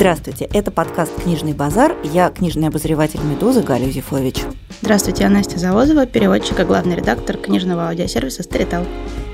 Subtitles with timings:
[0.00, 1.94] Здравствуйте, это подкаст «Книжный базар».
[2.02, 4.44] Я книжный обозреватель «Медузы» Галя Юзефович.
[4.80, 8.86] Здравствуйте, я Настя Завозова, переводчик и главный редактор книжного аудиосервиса «Старитал».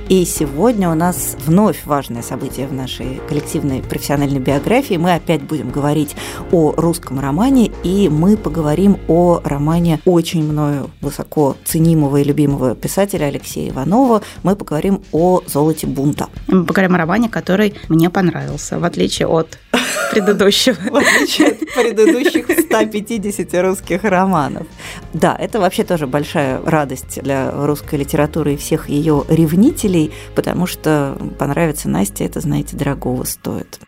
[0.08, 4.94] И сегодня у нас вновь важное событие в нашей коллективной профессиональной биографии.
[4.94, 6.14] Мы опять будем говорить
[6.52, 13.26] о русском романе, и мы поговорим о романе очень мною высоко ценимого и любимого писателя
[13.26, 14.22] Алексея Иванова.
[14.44, 16.28] Мы поговорим о «Золоте бунта».
[16.46, 19.58] Мы поговорим о романе, который мне понравился, в отличие от
[20.10, 20.76] предыдущего.
[20.90, 24.66] В отличие от предыдущих 150 русских романов.
[25.12, 31.18] Да, это вообще тоже большая радость для русской литературы и всех ее ревнителей, потому что
[31.38, 33.80] понравится Насте, это, знаете, дорогого стоит.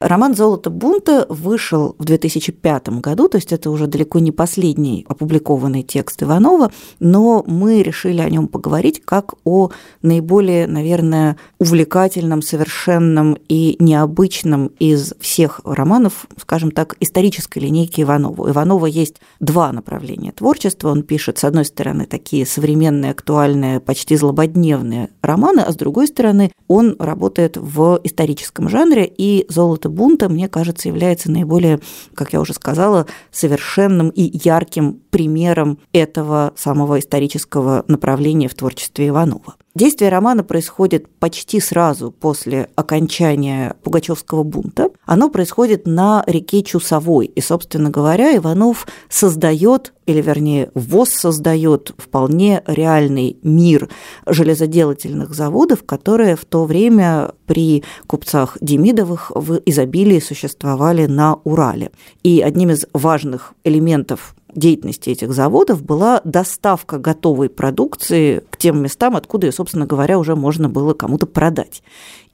[0.00, 5.82] Роман «Золото бунта» вышел в 2005 году, то есть это уже далеко не последний опубликованный
[5.82, 9.70] текст Иванова, но мы решили о нем поговорить как о
[10.02, 18.42] наиболее, наверное, увлекательном, совершенном и необычном из всех романов, скажем так, исторической линейки Иванова.
[18.42, 20.90] У Иванова есть два направления творчества.
[20.90, 26.52] Он пишет, с одной стороны, такие современные, актуальные, почти злободневные романы, а с другой стороны,
[26.68, 31.80] он работает в историческом жанре, и «Золото Робота бунта, мне кажется, является наиболее,
[32.14, 39.56] как я уже сказала, совершенным и ярким примером этого самого исторического направления в творчестве Иванова.
[39.78, 44.90] Действие романа происходит почти сразу после окончания Пугачевского бунта.
[45.06, 47.26] Оно происходит на реке Чусовой.
[47.26, 53.88] И, собственно говоря, Иванов создает, или вернее, воссоздает вполне реальный мир
[54.26, 61.92] железоделательных заводов, которые в то время при купцах Демидовых в изобилии существовали на Урале.
[62.24, 69.16] И одним из важных элементов деятельности этих заводов была доставка готовой продукции к тем местам,
[69.16, 71.82] откуда ее, собственно говоря, уже можно было кому-то продать.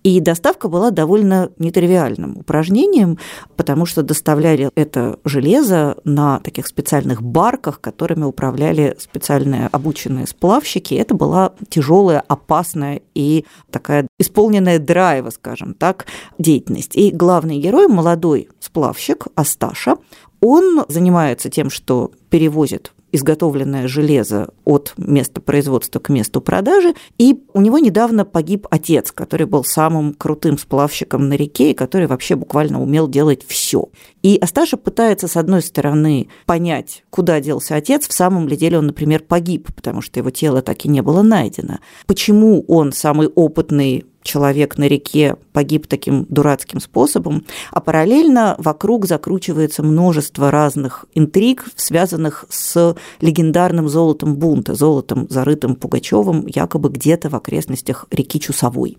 [0.04, 3.18] И доставка была довольно нетривиальным упражнением,
[3.56, 10.94] потому что доставляли это железо на таких специальных барках, которыми управляли специальные обученные сплавщики.
[10.94, 16.04] Это была тяжелая, опасная и такая исполненная драйва, скажем так,
[16.38, 16.96] деятельность.
[16.96, 19.96] И главный герой, молодой сплавщик Асташа,
[20.42, 26.94] он занимается тем, что перевозит изготовленное железо от места производства к месту продажи.
[27.16, 32.08] И у него недавно погиб отец, который был самым крутым сплавщиком на реке и который
[32.08, 33.88] вообще буквально умел делать все.
[34.22, 38.86] И Асташа пытается, с одной стороны, понять, куда делся отец, в самом ли деле он,
[38.86, 41.78] например, погиб, потому что его тело так и не было найдено.
[42.06, 49.84] Почему он самый опытный человек на реке погиб таким дурацким способом, а параллельно вокруг закручивается
[49.84, 58.06] множество разных интриг, связанных с легендарным золотом бунта, золотом, зарытым Пугачевым якобы где-то в окрестностях
[58.10, 58.96] реки Чусовой.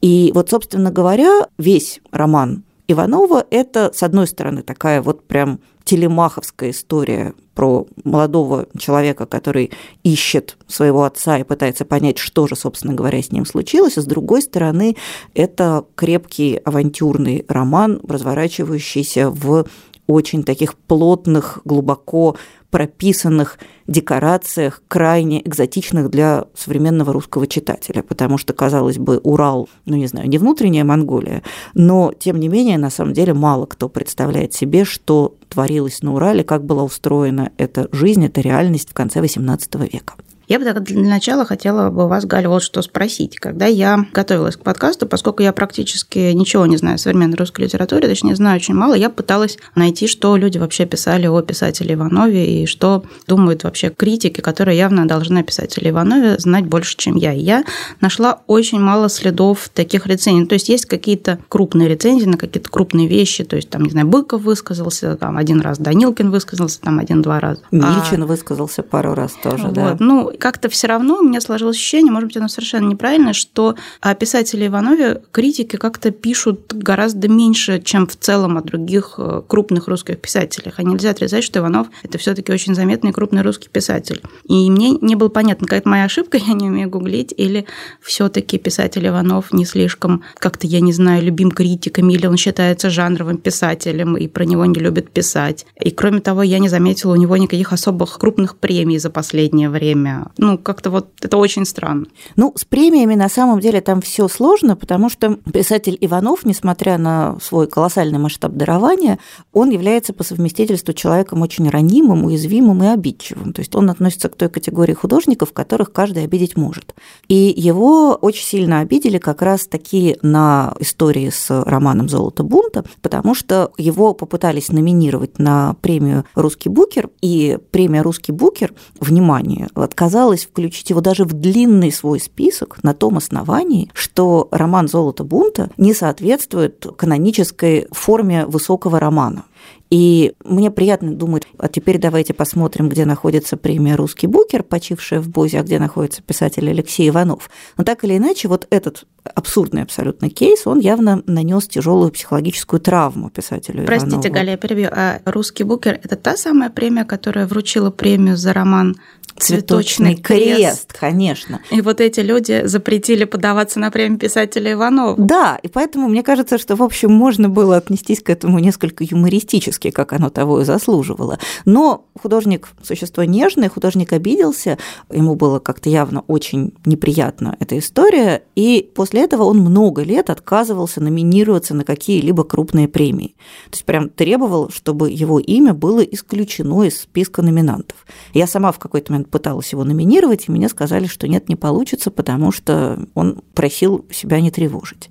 [0.00, 6.70] И вот, собственно говоря, весь роман Иванова– это, с одной стороны, такая вот прям телемаховская
[6.70, 9.70] история про молодого человека, который
[10.02, 13.98] ищет своего отца и пытается понять, что же, собственно говоря, с ним случилось.
[13.98, 14.96] А с другой стороны,
[15.34, 19.66] это крепкий авантюрный роман, разворачивающийся в
[20.06, 22.36] очень таких плотных, глубоко
[22.70, 30.06] прописанных декорациях, крайне экзотичных для современного русского читателя, потому что, казалось бы, Урал, ну не
[30.06, 31.42] знаю, не внутренняя Монголия,
[31.74, 36.44] но, тем не менее, на самом деле мало кто представляет себе, что творилось на Урале,
[36.44, 40.14] как была устроена эта жизнь, эта реальность в конце XVIII века.
[40.50, 43.38] Я бы так для начала хотела бы вас, Галя, вот что спросить.
[43.38, 48.08] Когда я готовилась к подкасту, поскольку я практически ничего не знаю о современной русской литературе,
[48.08, 52.66] точнее, знаю очень мало, я пыталась найти, что люди вообще писали о писателе Иванове и
[52.66, 57.32] что думают вообще критики, которые явно должны о писателе Иванове знать больше, чем я.
[57.32, 57.62] И я
[58.00, 60.48] нашла очень мало следов таких рецензий.
[60.48, 64.08] То есть есть какие-то крупные рецензии на какие-то крупные вещи, то есть там, не знаю,
[64.08, 67.62] Быков высказался, там один раз Данилкин высказался, там один-два раза.
[67.70, 68.26] Мильчин а...
[68.26, 69.74] высказался пару раз тоже, вот.
[69.74, 69.96] да.
[70.00, 74.14] Ну, как-то все равно у меня сложилось ощущение, может быть, оно совершенно неправильное, что о
[74.14, 80.20] писателе Иванове критики как-то пишут гораздо меньше, чем в целом о других э, крупных русских
[80.20, 80.74] писателях.
[80.78, 84.22] А нельзя отрицать, что Иванов– это все таки очень заметный крупный русский писатель.
[84.48, 87.66] И мне не было понятно, какая-то моя ошибка, я не умею гуглить, или
[88.00, 92.90] все таки писатель Иванов не слишком, как-то, я не знаю, любим критиками, или он считается
[92.90, 95.66] жанровым писателем, и про него не любят писать.
[95.80, 100.29] И кроме того, я не заметила у него никаких особых крупных премий за последнее время
[100.38, 102.06] Ну, как-то вот это очень странно.
[102.36, 107.38] Ну, с премиями на самом деле там все сложно, потому что писатель Иванов, несмотря на
[107.40, 109.18] свой колоссальный масштаб дарования,
[109.52, 113.52] он является по совместительству человеком очень ранимым, уязвимым и обидчивым.
[113.52, 116.94] То есть он относится к той категории художников, которых каждый обидеть может.
[117.28, 123.34] И его очень сильно обидели как раз такие на истории с романом «Золото бунта», потому
[123.34, 130.09] что его попытались номинировать на премию «Русский букер», и премия «Русский букер», внимание, отказалась
[130.44, 135.94] включить его даже в длинный свой список на том основании, что роман «Золото бунта» не
[135.94, 139.44] соответствует канонической форме высокого романа.
[139.90, 145.28] И мне приятно думать, а теперь давайте посмотрим, где находится премия «Русский букер», почившая в
[145.28, 147.50] Бозе, а где находится писатель Алексей Иванов.
[147.76, 153.30] Но так или иначе, вот этот абсурдный абсолютно кейс, он явно нанес тяжелую психологическую травму
[153.30, 154.34] писателю Простите, Иванову.
[154.34, 154.88] Галя, я перебью.
[154.92, 158.96] А «Русский букер»– это та самая премия, которая вручила премию за роман
[159.38, 161.60] Цветочный, крест, крест, конечно.
[161.70, 165.16] И вот эти люди запретили подаваться на премию писателя Иванова.
[165.18, 169.79] Да, и поэтому мне кажется, что, в общем, можно было отнестись к этому несколько юмористически,
[169.88, 171.38] как оно того и заслуживало.
[171.64, 174.78] Но художник– существо нежное, художник обиделся,
[175.10, 181.00] ему было как-то явно очень неприятна эта история, и после этого он много лет отказывался
[181.00, 183.34] номинироваться на какие-либо крупные премии.
[183.70, 188.06] То есть прям требовал, чтобы его имя было исключено из списка номинантов.
[188.34, 192.10] Я сама в какой-то момент пыталась его номинировать, и мне сказали, что нет, не получится,
[192.10, 195.10] потому что он просил себя не тревожить.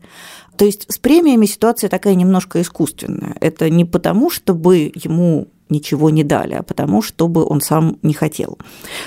[0.59, 3.37] То есть с премиями ситуация такая немножко искусственная.
[3.39, 8.57] Это не потому, чтобы ему ничего не дали, а потому, чтобы он сам не хотел.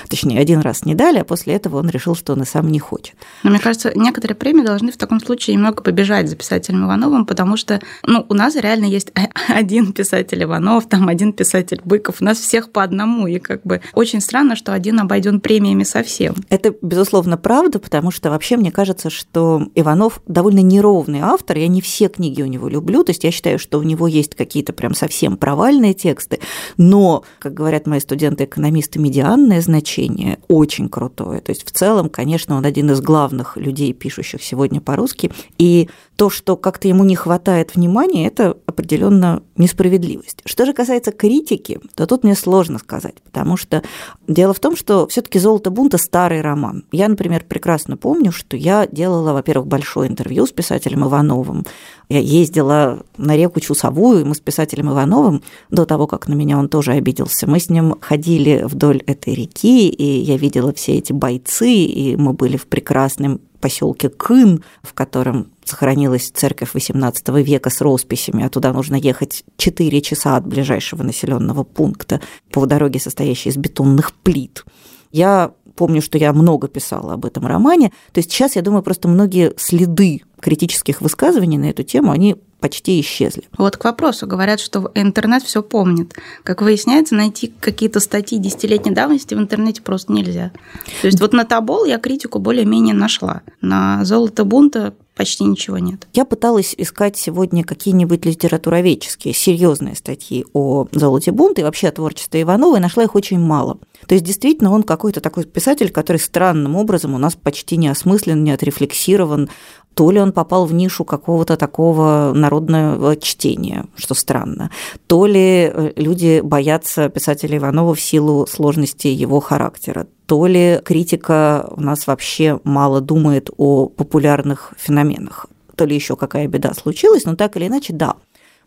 [0.09, 2.79] Точнее, один раз не дали, а после этого он решил, что он и сам не
[2.79, 3.15] хочет.
[3.43, 7.57] Но мне кажется, некоторые премии должны в таком случае немного побежать за писателем Ивановым, потому
[7.57, 9.11] что ну, у нас реально есть
[9.47, 13.81] один писатель Иванов, там один писатель Быков, у нас всех по одному, и как бы
[13.93, 16.35] очень странно, что один обойден премиями совсем.
[16.49, 21.81] Это, безусловно, правда, потому что вообще мне кажется, что Иванов довольно неровный автор, я не
[21.81, 24.93] все книги у него люблю, то есть я считаю, что у него есть какие-то прям
[24.93, 26.39] совсем провальные тексты,
[26.77, 31.41] но, как говорят мои студенты-экономисты, медианное значение очень крутое.
[31.41, 35.31] То есть в целом, конечно, он один из главных людей, пишущих сегодня по-русски.
[35.57, 40.41] И то, что как-то ему не хватает внимания, это определенно несправедливость.
[40.45, 43.81] Что же касается критики, то тут мне сложно сказать, потому что
[44.27, 46.83] дело в том, что все таки «Золото бунта»– старый роман.
[46.91, 51.65] Я, например, прекрасно помню, что я делала, во-первых, большое интервью с писателем Ивановым.
[52.09, 56.67] Я ездила на реку Чусовую, мы с писателем Ивановым, до того, как на меня он
[56.69, 61.71] тоже обиделся, мы с ним ходили вдоль этой реки, и я видела все эти бойцы,
[61.71, 68.43] и мы были в прекрасном поселке Кын, в котором сохранилась церковь XVIII века с росписями,
[68.43, 72.19] а туда нужно ехать 4 часа от ближайшего населенного пункта
[72.51, 74.65] по дороге, состоящей из бетонных плит.
[75.13, 77.91] Я помню, что я много писала об этом романе.
[78.11, 83.01] То есть сейчас, я думаю, просто многие следы критических высказываний на эту тему, они почти
[83.01, 83.43] исчезли.
[83.57, 84.25] Вот к вопросу.
[84.25, 86.13] Говорят, что интернет все помнит.
[86.43, 90.53] Как выясняется, найти какие-то статьи десятилетней давности в интернете просто нельзя.
[91.01, 93.41] То есть вот на Табол я критику более-менее нашла.
[93.59, 96.07] На «Золото бунта» почти ничего нет.
[96.13, 102.41] Я пыталась искать сегодня какие-нибудь литературоведческие серьезные статьи о золоте бунта и вообще о творчестве
[102.41, 103.77] Иванова, и нашла их очень мало.
[104.07, 108.43] То есть действительно он какой-то такой писатель, который странным образом у нас почти не осмыслен,
[108.43, 109.49] не отрефлексирован,
[109.93, 114.71] то ли он попал в нишу какого-то такого народного чтения, что странно,
[115.07, 121.69] то ли э, люди боятся писателя Иванова в силу сложности его характера, то ли критика
[121.75, 127.35] у нас вообще мало думает о популярных феноменах, то ли еще какая беда случилась, но
[127.35, 128.15] так или иначе, да,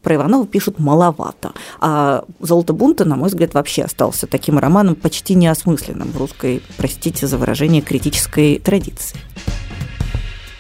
[0.03, 1.53] про Иванова пишут маловато.
[1.81, 7.27] А «Золото бунта», на мой взгляд, вообще остался таким романом почти неосмысленным в русской, простите
[7.27, 9.17] за выражение, критической традиции.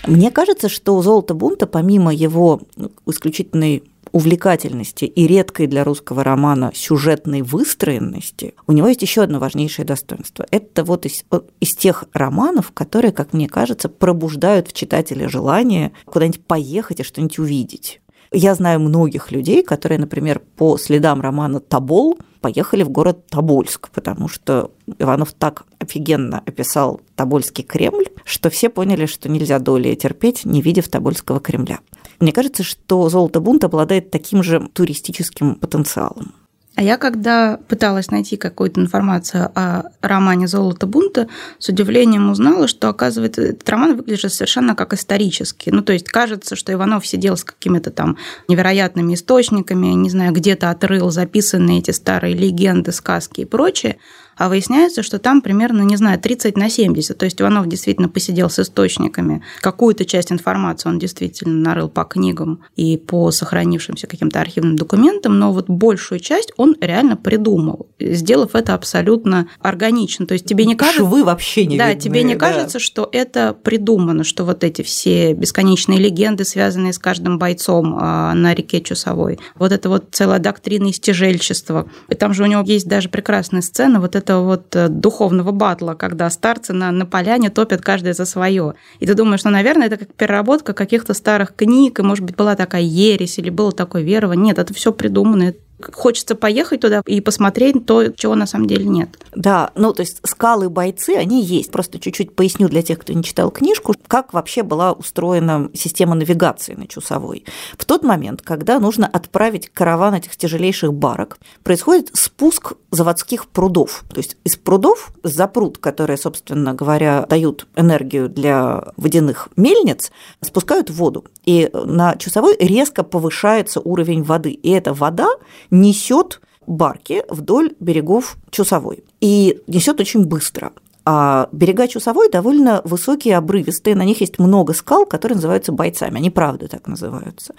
[0.06, 2.60] Мне кажется, что у «Золото бунта», помимо его
[3.06, 3.82] исключительной
[4.12, 10.46] увлекательности и редкой для русского романа сюжетной выстроенности, у него есть еще одно важнейшее достоинство.
[10.52, 11.24] Это вот из,
[11.60, 17.40] из тех романов, которые, как мне кажется, пробуждают в читателе желание куда-нибудь поехать и что-нибудь
[17.40, 18.00] увидеть.
[18.32, 24.28] Я знаю многих людей, которые, например, по следам романа «Тобол» поехали в город Тобольск, потому
[24.28, 30.60] что Иванов так офигенно описал Тобольский Кремль, что все поняли, что нельзя долей терпеть, не
[30.60, 31.80] видев Тобольского Кремля.
[32.20, 36.34] Мне кажется, что «Золото бунт» обладает таким же туристическим потенциалом.
[36.76, 41.26] А я, когда пыталась найти какую-то информацию о романе «Золото бунта»,
[41.58, 45.70] с удивлением узнала, что, оказывается, этот роман выглядит совершенно как исторический.
[45.70, 50.68] Ну, то есть кажется, что Иванов сидел с какими-то там невероятными источниками, не знаю, где-то
[50.68, 53.96] отрыл записанные эти старые легенды, сказки и прочее,
[54.36, 57.16] а выясняется, что там примерно, не знаю, 30 на 70.
[57.16, 59.42] То есть Иванов действительно посидел с источниками.
[59.60, 65.52] Какую-то часть информации он действительно нарыл по книгам и по сохранившимся каким-то архивным документам, но
[65.52, 70.26] вот большую часть он реально придумал, сделав это абсолютно органично.
[70.26, 71.00] То есть тебе не кажется...
[71.00, 72.40] Швы вообще не Да, видны, тебе не да.
[72.40, 78.34] кажется, что это придумано, что вот эти все бесконечные легенды, связанные с каждым бойцом а,
[78.34, 81.88] на реке Чусовой, вот это вот целая доктрина истяжельчества.
[82.08, 85.94] И там же у него есть даже прекрасная сцена вот этого вот э, духовного батла,
[85.94, 88.74] когда старцы на, на поляне топят каждый за свое.
[88.98, 92.56] И ты думаешь, ну, наверное, это как переработка каких-то старых книг, и, может быть, была
[92.56, 94.46] такая ересь или было такое верование.
[94.46, 99.18] Нет, это все придумано, хочется поехать туда и посмотреть то, чего на самом деле нет.
[99.34, 101.70] Да, ну то есть скалы-бойцы, они есть.
[101.70, 106.74] Просто чуть-чуть поясню для тех, кто не читал книжку, как вообще была устроена система навигации
[106.74, 107.44] на Чусовой.
[107.76, 114.04] В тот момент, когда нужно отправить караван этих тяжелейших барок, происходит спуск заводских прудов.
[114.08, 120.90] То есть из прудов за пруд, которые, собственно говоря, дают энергию для водяных мельниц, спускают
[120.90, 121.24] воду.
[121.44, 124.50] И на Чусовой резко повышается уровень воды.
[124.50, 125.28] И эта вода
[125.70, 129.04] несет барки вдоль берегов Чусовой.
[129.20, 130.72] И несет очень быстро.
[131.08, 136.30] А берега Чусовой довольно высокие, обрывистые, на них есть много скал, которые называются бойцами, они
[136.30, 137.54] правда так называются.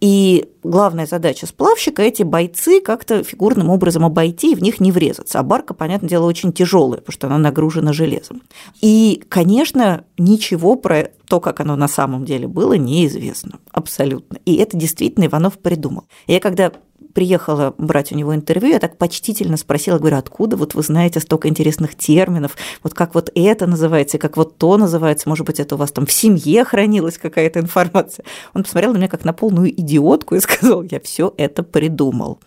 [0.00, 5.40] И главная задача сплавщика– эти бойцы как-то фигурным образом обойти и в них не врезаться.
[5.40, 8.42] А барка, понятное дело, очень тяжелая, потому что она нагружена железом.
[8.80, 13.58] И, конечно, ничего про то, как оно на самом деле было, неизвестно.
[13.72, 14.38] Абсолютно.
[14.44, 16.04] И это действительно Иванов придумал.
[16.26, 16.72] Я когда
[17.14, 21.48] приехала брать у него интервью, я так почтительно спросила, говорю, откуда вот вы знаете столько
[21.48, 25.78] интересных терминов, вот как вот это называется, как вот то называется, может быть, это у
[25.78, 28.24] вас там в семье хранилась какая-то информация.
[28.54, 32.38] Он посмотрел на меня как на полную идиотку и сказал, я все это придумал.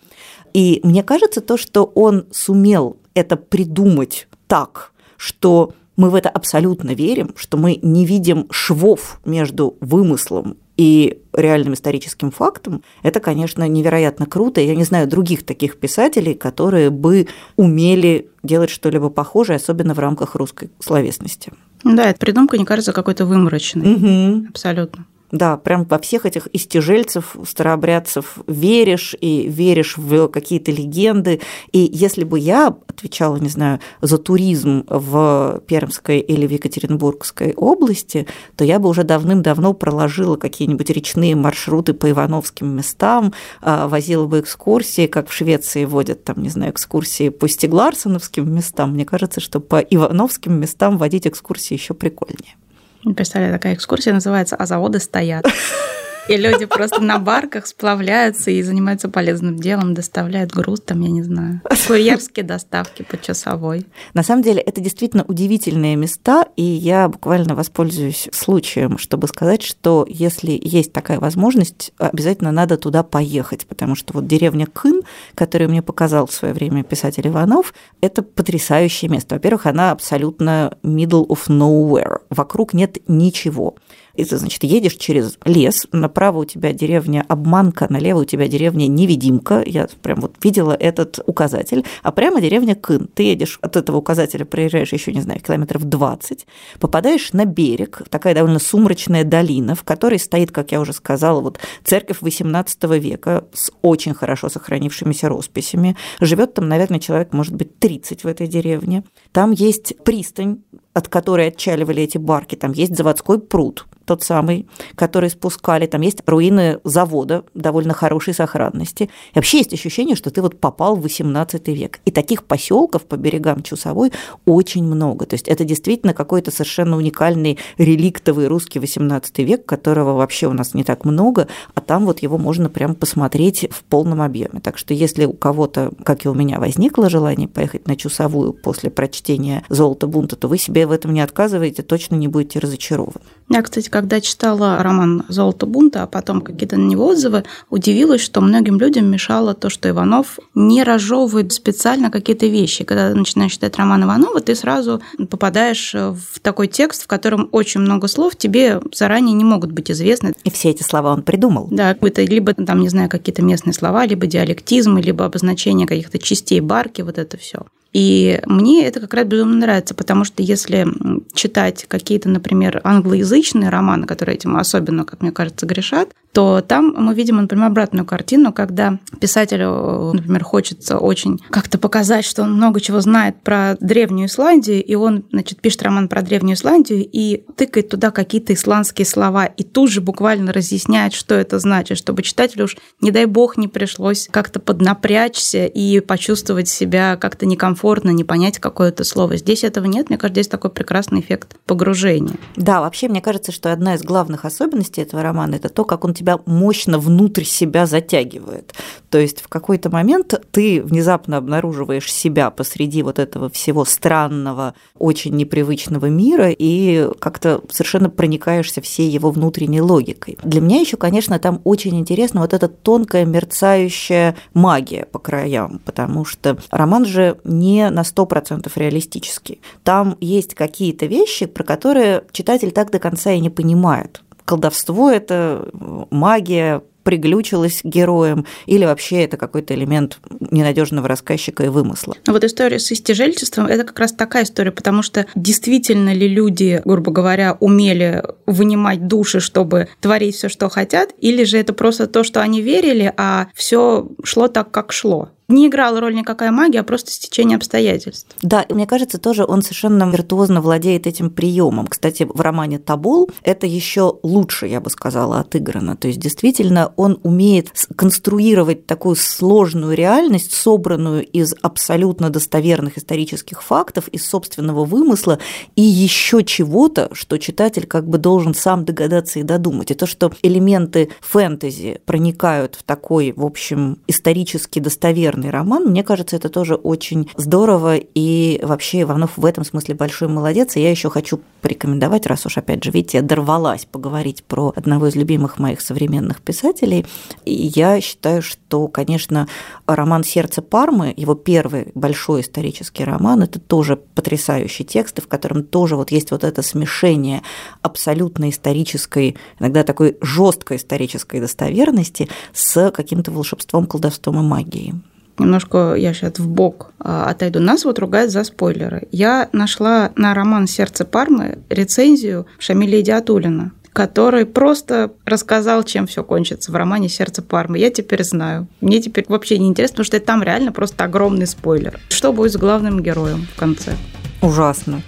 [0.54, 6.94] И мне кажется, то, что он сумел это придумать так, что мы в это абсолютно
[6.94, 14.26] верим, что мы не видим швов между вымыслом и реальным историческим фактом, это, конечно, невероятно
[14.26, 14.60] круто.
[14.60, 20.34] Я не знаю других таких писателей, которые бы умели делать что-либо похожее, особенно в рамках
[20.34, 21.52] русской словесности.
[21.84, 23.94] Да, эта придумка не кажется какой-то выморочной.
[23.94, 24.48] Угу.
[24.50, 25.06] Абсолютно.
[25.32, 31.40] Да, прям во всех этих истяжельцев, старообрядцев веришь и веришь в какие-то легенды.
[31.72, 38.26] И если бы я отвечала, не знаю, за туризм в Пермской или в Екатеринбургской области,
[38.56, 44.40] то я бы уже давным-давно проложила какие-нибудь речные маршруты по Ивановским местам, а, возила бы
[44.40, 48.92] экскурсии, как в Швеции водят, там, не знаю, экскурсии по Стегларсоновским местам.
[48.92, 52.56] Мне кажется, что по Ивановским местам водить экскурсии еще прикольнее.
[53.02, 55.44] Представляю, такая экскурсия называется «А заводы стоят».
[56.28, 61.22] И люди просто на барках сплавляются и занимаются полезным делом, доставляют груз, там, я не
[61.22, 63.86] знаю, курьерские доставки по часовой.
[64.14, 70.06] На самом деле, это действительно удивительные места, и я буквально воспользуюсь случаем, чтобы сказать, что
[70.08, 75.02] если есть такая возможность, обязательно надо туда поехать, потому что вот деревня Кын,
[75.34, 79.34] которую мне показал в свое время писатель Иванов, это потрясающее место.
[79.34, 83.74] Во-первых, она абсолютно middle of nowhere, вокруг нет ничего.
[84.14, 88.86] И ты, значит, едешь через лес, направо у тебя деревня Обманка, налево у тебя деревня
[88.86, 89.62] Невидимка.
[89.64, 91.84] Я прям вот видела этот указатель.
[92.02, 93.08] А прямо деревня Кын.
[93.14, 96.46] Ты едешь от этого указателя, проезжаешь еще, не знаю, километров 20,
[96.78, 101.58] попадаешь на берег, такая довольно сумрачная долина, в которой стоит, как я уже сказала, вот
[101.84, 105.96] церковь XVIII века с очень хорошо сохранившимися росписями.
[106.20, 109.04] Живет там, наверное, человек, может быть, 30 в этой деревне.
[109.32, 110.58] Там есть пристань,
[110.94, 116.22] от которой отчаливали эти барки, там есть заводской пруд, тот самый, который спускали, там есть
[116.26, 119.04] руины завода довольно хорошей сохранности.
[119.04, 122.00] И вообще есть ощущение, что ты вот попал в XVIII век.
[122.04, 124.12] И таких поселков по берегам Чусовой
[124.44, 125.26] очень много.
[125.26, 130.74] То есть это действительно какой-то совершенно уникальный реликтовый русский XVIII век, которого вообще у нас
[130.74, 134.60] не так много, а там вот его можно прям посмотреть в полном объеме.
[134.62, 138.90] Так что если у кого-то, как и у меня, возникло желание поехать на Чусовую после
[138.90, 143.20] прочтения «Золото бунта», то вы себе в этом не отказываете, точно не будете разочарованы.
[143.48, 148.40] Я, кстати, когда читала роман «Золото бунта», а потом какие-то на него отзывы, удивилась, что
[148.40, 152.84] многим людям мешало то, что Иванов не разжевывает специально какие-то вещи.
[152.84, 158.08] Когда начинаешь читать роман Иванова, ты сразу попадаешь в такой текст, в котором очень много
[158.08, 160.34] слов тебе заранее не могут быть известны.
[160.44, 161.68] И все эти слова он придумал.
[161.70, 166.60] Да, это либо там, не знаю, какие-то местные слова, либо диалектизмы, либо обозначение каких-то частей
[166.60, 167.64] барки, вот это все.
[167.92, 170.86] И мне это как раз безумно нравится, потому что если
[171.34, 177.14] читать какие-то, например, англоязычные романы, которые этим особенно, как мне кажется, грешат, то там мы
[177.14, 183.00] видим, например, обратную картину, когда писателю, например, хочется очень как-то показать, что он много чего
[183.00, 188.10] знает про Древнюю Исландию, и он, значит, пишет роман про Древнюю Исландию и тыкает туда
[188.10, 193.10] какие-то исландские слова, и тут же буквально разъясняет, что это значит, чтобы читателю уж, не
[193.10, 199.36] дай бог, не пришлось как-то поднапрячься и почувствовать себя как-то некомфортно, не понять какое-то слово.
[199.36, 202.36] Здесь этого нет, мне кажется, здесь такой прекрасный эффект погружения.
[202.56, 206.14] Да, вообще, мне кажется, что одна из главных особенностей этого романа– это то, как он
[206.14, 208.74] тебя мощно внутрь себя затягивает.
[209.10, 215.34] То есть в какой-то момент ты внезапно обнаруживаешь себя посреди вот этого всего странного, очень
[215.34, 220.38] непривычного мира и как-то совершенно проникаешься всей его внутренней логикой.
[220.42, 226.24] Для меня еще, конечно, там очень интересно вот эта тонкая мерцающая магия по краям, потому
[226.24, 229.60] что роман же не на 100% реалистический.
[229.84, 235.68] Там есть какие-то вещи, про которые читатель так до конца и не понимает колдовство это
[236.10, 240.18] магия, приглючилась героем, или вообще это какой-то элемент
[240.50, 242.14] ненадежного рассказчика и вымысла.
[242.26, 247.10] Вот история с истяжельчеством– это как раз такая история, потому что действительно ли люди, грубо
[247.10, 252.40] говоря, умели вынимать души, чтобы творить все, что хотят, или же это просто то, что
[252.40, 257.10] они верили, а все шло так, как шло не играла роль никакая магия, а просто
[257.10, 258.34] стечение обстоятельств.
[258.42, 261.86] Да, мне кажется, тоже он совершенно виртуозно владеет этим приемом.
[261.86, 265.96] Кстати, в романе Табул это еще лучше, я бы сказала, отыграно.
[265.96, 274.08] То есть действительно он умеет конструировать такую сложную реальность, собранную из абсолютно достоверных исторических фактов,
[274.08, 275.38] из собственного вымысла
[275.76, 279.90] и еще чего-то, что читатель как бы должен сам догадаться и додумать.
[279.90, 285.84] И то, что элементы фэнтези проникают в такой, в общем, исторически достоверный популярный роман.
[285.84, 290.76] Мне кажется, это тоже очень здорово, и вообще Иванов в этом смысле большой молодец.
[290.76, 295.08] И я еще хочу порекомендовать, раз уж, опять же, видите, я дорвалась поговорить про одного
[295.08, 297.06] из любимых моих современных писателей.
[297.44, 299.48] И я считаю, что, конечно,
[299.86, 305.96] роман «Сердце Пармы», его первый большой исторический роман, это тоже потрясающий текст, в котором тоже
[305.96, 307.42] вот есть вот это смешение
[307.82, 314.94] абсолютно исторической, иногда такой жесткой исторической достоверности с каким-то волшебством, колдовством и магией
[315.38, 317.60] немножко я сейчас в бок а, отойду.
[317.60, 319.08] Нас вот ругают за спойлеры.
[319.10, 326.72] Я нашла на роман «Сердце Пармы» рецензию Шамиля Идиатулина который просто рассказал, чем все кончится
[326.72, 327.78] в романе «Сердце Пармы».
[327.78, 328.66] Я теперь знаю.
[328.80, 332.00] Мне теперь вообще не интересно, потому что там реально просто огромный спойлер.
[332.08, 333.92] Что будет с главным героем в конце?
[334.40, 335.02] Ужасно.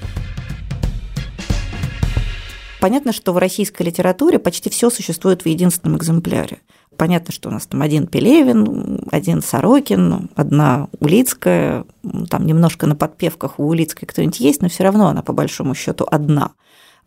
[2.80, 6.58] Понятно, что в российской литературе почти все существует в единственном экземпляре.
[6.96, 11.84] Понятно, что у нас там один Пелевин, один Сорокин, одна Улицкая,
[12.30, 16.06] там немножко на подпевках у Улицкой кто-нибудь есть, но все равно она по большому счету
[16.10, 16.52] одна.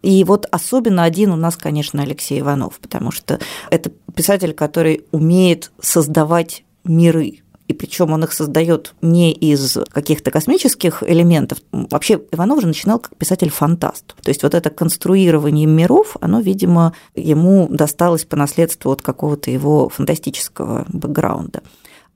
[0.01, 3.39] И вот особенно один у нас, конечно, Алексей Иванов, потому что
[3.71, 11.03] это писатель, который умеет создавать миры, и причем он их создает не из каких-то космических
[11.03, 11.59] элементов.
[11.71, 14.15] Вообще Иванов же начинал как писатель-фантаст.
[14.21, 19.89] То есть вот это конструирование миров, оно, видимо, ему досталось по наследству от какого-то его
[19.89, 21.61] фантастического бэкграунда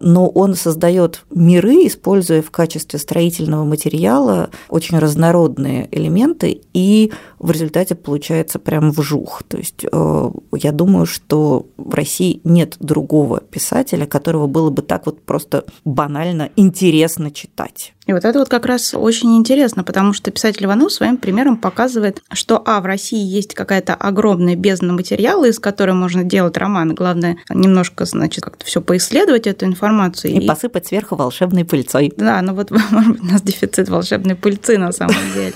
[0.02, 7.96] но он создает миры, используя в качестве строительного материала очень разнородные элементы, и в результате
[7.96, 9.44] получается прям вжух.
[9.48, 15.06] То есть э, я думаю, что в России нет другого писателя, которого было бы так
[15.06, 17.94] вот просто банально интересно читать.
[18.12, 22.22] И вот это вот как раз очень интересно, потому что писатель Иванов своим примером показывает,
[22.34, 26.94] что, а, в России есть какая-то огромная бездна материала, из которой можно делать роман.
[26.94, 30.34] Главное, немножко, значит, как-то все поисследовать эту информацию.
[30.34, 32.12] И, и посыпать сверху волшебной пыльцой.
[32.18, 35.54] Да, ну вот, может быть, у нас дефицит волшебной пыльцы на самом деле.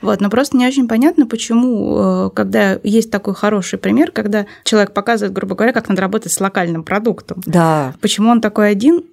[0.00, 4.92] Вот, но просто не очень понятно, почему, э, когда есть такой хороший пример, когда человек
[4.92, 7.40] показывает, грубо говоря, как надо работать с локальным продуктом.
[7.46, 7.94] Да.
[8.00, 9.04] Почему он такой один,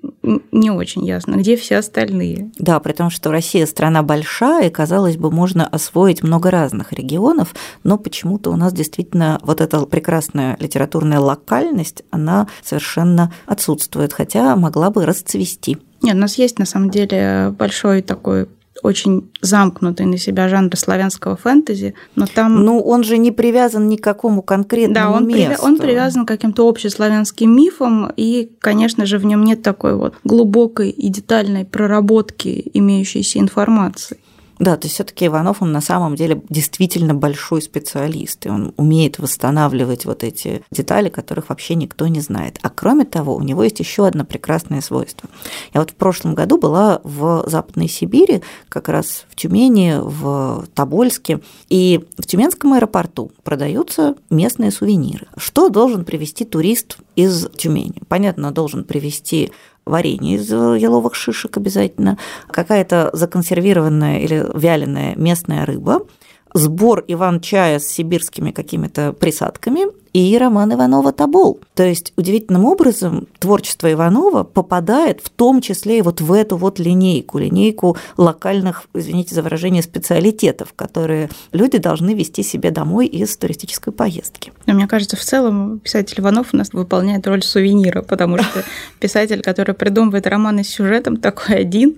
[0.52, 1.36] не очень ясно.
[1.36, 2.50] Где все остальные?
[2.58, 7.54] Да, при том, что Россия страна большая, и, казалось бы, можно освоить много разных регионов,
[7.84, 14.90] но почему-то у нас действительно вот эта прекрасная литературная локальность, она совершенно отсутствует, хотя могла
[14.90, 15.78] бы расцвести.
[16.02, 18.48] Нет, у нас есть на самом деле большой такой
[18.84, 22.64] очень замкнутый на себя жанр славянского фэнтези, но там...
[22.64, 25.44] Ну, он же не привязан ни к какому конкретному да, он месту.
[25.44, 25.58] Привя...
[25.62, 30.90] он привязан к каким-то общеславянским мифам, и, конечно же, в нем нет такой вот глубокой
[30.90, 34.18] и детальной проработки имеющейся информации.
[34.60, 39.18] Да, то есть все-таки Иванов, он на самом деле действительно большой специалист, и он умеет
[39.18, 42.60] восстанавливать вот эти детали, которых вообще никто не знает.
[42.62, 45.30] А кроме того, у него есть еще одно прекрасное свойство.
[45.74, 51.40] Я вот в прошлом году была в Западной Сибири, как раз в Тюмени, в Тобольске,
[51.70, 55.28] и в Тюменском аэропорту продаются местные сувениры.
[55.38, 58.02] Что должен привезти турист из Тюмени?
[58.10, 59.52] Понятно, должен привезти
[59.90, 66.02] варенье из еловых шишек обязательно, какая-то законсервированная или вяленая местная рыба,
[66.54, 71.60] сбор Иван-чая с сибирскими какими-то присадками и роман Иванова «Тобол».
[71.76, 76.80] То есть удивительным образом творчество Иванова попадает в том числе и вот в эту вот
[76.80, 83.94] линейку, линейку локальных, извините за выражение, специалитетов, которые люди должны вести себе домой из туристической
[83.94, 84.52] поездки.
[84.66, 88.64] Но мне кажется, в целом писатель Иванов у нас выполняет роль сувенира, потому что
[89.00, 91.98] писатель, который придумывает романы с сюжетом, такой один,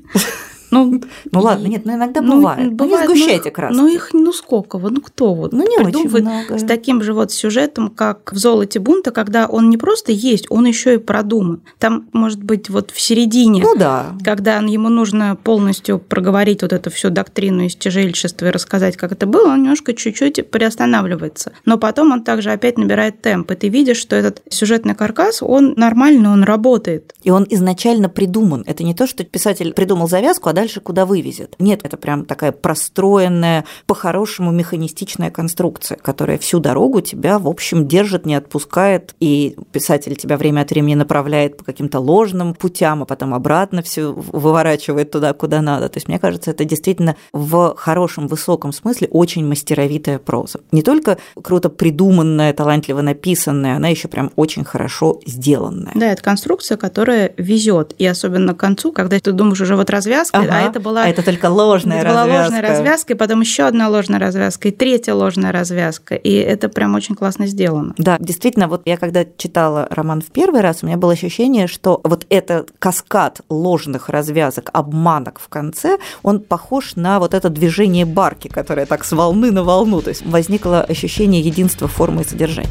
[0.72, 2.74] ну, ну ладно, нет, ну иногда ну, бывает.
[2.74, 3.08] бывает.
[3.08, 3.78] Ну, не сгущайте ну, краску.
[3.78, 4.78] Ну, их, ну сколько?
[4.78, 6.58] Вот, ну, кто вот ну, не придумывает очень много.
[6.58, 10.66] с таким же вот сюжетом, как в «Золоте бунта», когда он не просто есть, он
[10.66, 11.62] еще и продуман.
[11.78, 14.16] Там, может быть, вот в середине, ну, да.
[14.24, 19.50] когда ему нужно полностью проговорить вот эту всю доктрину истяжельчества и рассказать, как это было,
[19.50, 21.52] он немножко чуть-чуть приостанавливается.
[21.66, 25.74] Но потом он также опять набирает темп, и ты видишь, что этот сюжетный каркас, он
[25.76, 27.14] нормальный, он работает.
[27.24, 28.64] И он изначально придуман.
[28.66, 31.56] Это не то, что писатель придумал завязку, а дальше куда вывезет.
[31.58, 38.28] Нет, это прям такая простроенная, по-хорошему механистичная конструкция, которая всю дорогу тебя, в общем, держит,
[38.28, 43.34] не отпускает, и писатель тебя время от времени направляет по каким-то ложным путям, а потом
[43.34, 45.90] обратно все выворачивает туда, куда надо.
[45.90, 50.60] То есть, мне кажется, это действительно в хорошем, высоком смысле очень мастеровитая проза.
[50.72, 55.94] Не только круто придуманная, талантливо написанная, она еще прям очень хорошо сделанная.
[55.96, 57.96] Да, это конструкция, которая везет.
[57.98, 60.51] И особенно к концу, когда ты думаешь уже вот развязка, ага.
[60.52, 61.04] А это была...
[61.04, 62.30] А это только ложная это развязка.
[62.30, 66.16] была ложная развязка, и потом еще одна ложная развязка, и третья ложная развязка.
[66.16, 67.94] И это прям очень классно сделано.
[67.98, 72.02] Да, действительно, вот я когда читала роман в первый раз, у меня было ощущение, что
[72.04, 78.48] вот этот каскад ложных развязок, обманок в конце, он похож на вот это движение барки,
[78.48, 80.02] которое так с волны на волну.
[80.02, 82.70] То есть возникло ощущение единства формы и содержания.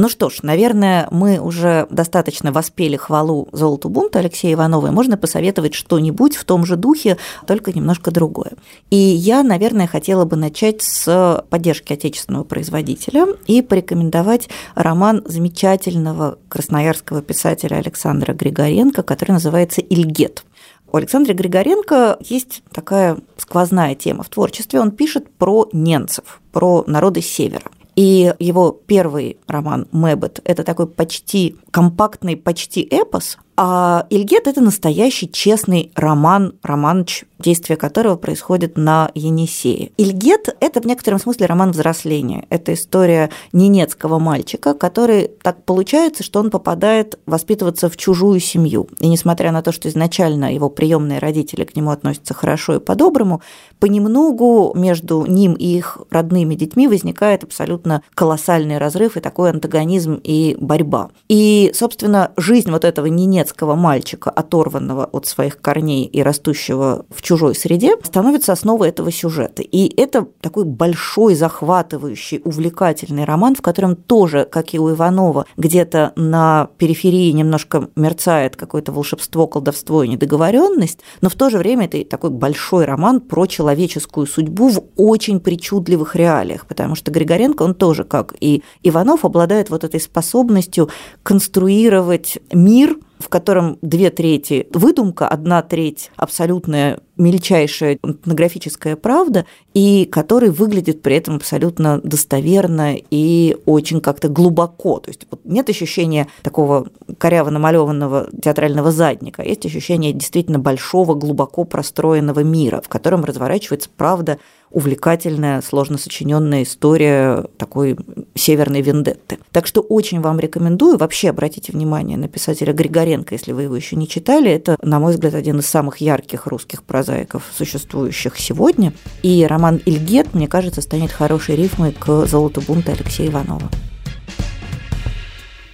[0.00, 4.92] Ну что ж, наверное, мы уже достаточно воспели хвалу золоту бунта Алексея Ивановой.
[4.92, 8.52] Можно посоветовать что-нибудь в том же духе, только немножко другое.
[8.88, 17.20] И я, наверное, хотела бы начать с поддержки отечественного производителя и порекомендовать роман замечательного красноярского
[17.20, 20.46] писателя Александра Григоренко, который называется «Ильгет».
[20.90, 24.80] У Александра Григоренко есть такая сквозная тема в творчестве.
[24.80, 27.70] Он пишет про немцев, про народы Севера.
[28.00, 35.30] И его первый роман «Мэббет»– это такой почти компактный, почти эпос, а Ильгет– это настоящий
[35.30, 39.92] честный роман, романч, действие которого происходит на Енисее.
[39.98, 42.46] Ильгет– это в некотором смысле роман взросления.
[42.48, 48.88] Это история ненецкого мальчика, который так получается, что он попадает воспитываться в чужую семью.
[48.98, 53.42] И несмотря на то, что изначально его приемные родители к нему относятся хорошо и по-доброму,
[53.78, 60.56] понемногу между ним и их родными детьми возникает абсолютно колоссальный разрыв и такой антагонизм и
[60.58, 61.10] борьба.
[61.28, 67.22] И, собственно, жизнь вот этого ненецкого немецкого мальчика, оторванного от своих корней и растущего в
[67.22, 69.62] чужой среде, становится основой этого сюжета.
[69.62, 76.12] И это такой большой, захватывающий, увлекательный роман, в котором тоже, как и у Иванова, где-то
[76.16, 82.04] на периферии немножко мерцает какое-то волшебство, колдовство и недоговоренность, но в то же время это
[82.04, 88.04] такой большой роман про человеческую судьбу в очень причудливых реалиях, потому что Григоренко, он тоже,
[88.04, 90.88] как и Иванов, обладает вот этой способностью
[91.22, 100.48] конструировать мир– в котором две трети выдумка, одна треть абсолютная мельчайшая этнографическая правда, и который
[100.48, 105.00] выглядит при этом абсолютно достоверно и очень как-то глубоко.
[105.00, 111.14] То есть вот нет ощущения такого коряво намалеванного театрального задника, а есть ощущение действительно большого,
[111.14, 114.38] глубоко простроенного мира, в котором разворачивается правда
[114.70, 117.96] увлекательная, сложно сочиненная история такой
[118.34, 119.38] северной вендетты.
[119.52, 120.96] Так что очень вам рекомендую.
[120.96, 124.50] Вообще обратите внимание на писателя Григоренко, если вы его еще не читали.
[124.50, 128.92] Это, на мой взгляд, один из самых ярких русских прозаиков существующих сегодня.
[129.22, 133.68] И роман «Ильгет», мне кажется, станет хорошей рифмой к «Золоту бунта» Алексея Иванова.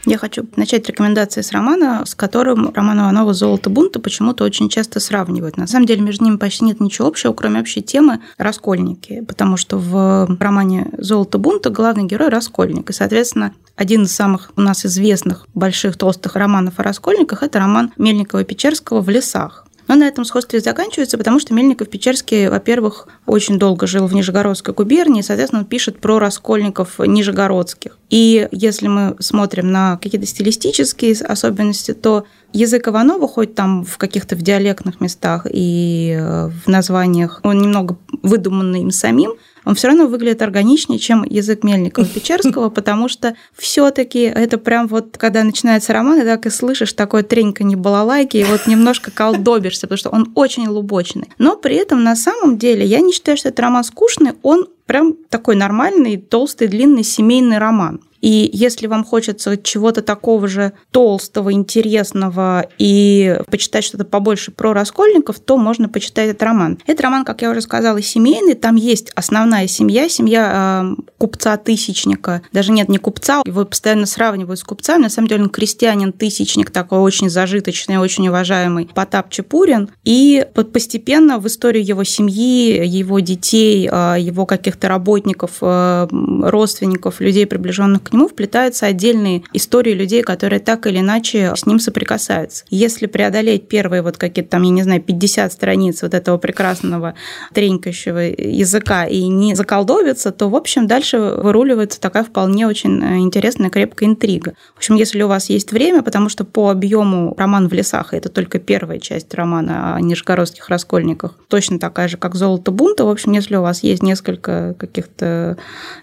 [0.07, 5.01] Я хочу начать рекомендации с романа, с которым роман Иванова «Золото бунта» почему-то очень часто
[5.01, 5.57] сравнивают.
[5.57, 9.79] На самом деле между ними почти нет ничего общего, кроме общей темы «Раскольники», потому что
[9.79, 12.89] в романе «Золото бунта» главный герой– Раскольник.
[12.89, 17.93] И, соответственно, один из самых у нас известных больших толстых романов о Раскольниках– это роман
[17.99, 19.66] Мельникова-Печерского «В лесах».
[19.89, 25.23] Но на этом сходстве заканчивается, потому что Мельников-Печерский, во-первых, очень долго жил в Нижегородской губернии,
[25.23, 27.99] соответственно, он пишет про раскольников нижегородских.
[28.11, 34.37] И если мы смотрим на какие-то стилистические особенности, то язык Иванова, хоть там в каких-то
[34.37, 39.33] в диалектных местах и э, в названиях, он немного выдуманный им самим,
[39.67, 45.43] он все равно выглядит органичнее, чем язык Мельникова-Печерского, потому что все-таки это прям вот, когда
[45.43, 50.11] начинается роман, и так и слышишь такое треньканье балалайки, и вот немножко колдобишься, потому что
[50.11, 51.29] он очень лубочный.
[51.39, 55.15] Но при этом на самом деле я не считаю, что этот роман скучный, он прям
[55.29, 58.01] такой нормальный, толстый, длинный семейный роман.
[58.27, 65.39] И если вам хочется чего-то такого же толстого, интересного и почитать что-то побольше про Раскольников,
[65.39, 66.79] то можно почитать этот роман.
[66.87, 68.55] Этот роман, как я уже сказала, семейный.
[68.55, 72.43] Там есть основная семья, семья э, купца-тысячника.
[72.53, 75.03] Даже нет, не купца, его постоянно сравнивают с купцами.
[75.03, 79.89] На самом деле он крестьянин-тысячник, такой очень зажиточный, очень уважаемый Потап Чепурин.
[80.03, 86.09] И постепенно в историю его семьи, его детей, э, его каких-то работников, э,
[86.43, 91.79] родственников, людей, приближенных к нему вплетаются отдельные истории людей, которые так или иначе с ним
[91.79, 92.65] соприкасаются.
[92.71, 97.15] Если преодолеть первые вот какие-то там, я не знаю, 50 страниц вот этого прекрасного
[97.53, 104.09] тренькающего языка и не заколдовиться, то, в общем, дальше выруливается такая вполне очень интересная, крепкая
[104.09, 104.55] интрига.
[104.75, 108.29] В общем, если у вас есть время, потому что по объему роман в лесах, это
[108.29, 113.33] только первая часть романа о нижегородских раскольниках, точно такая же, как «Золото бунта», в общем,
[113.33, 115.57] если у вас есть несколько каких-то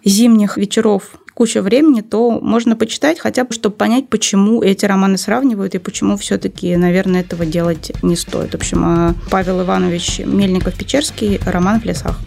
[0.03, 5.75] зимних вечеров куча времени, то можно почитать хотя бы, чтобы понять, почему эти романы сравнивают
[5.75, 8.51] и почему все-таки, наверное, этого делать не стоит.
[8.51, 12.19] В общем, а Павел Иванович Мельников-Печерский «Роман в лесах».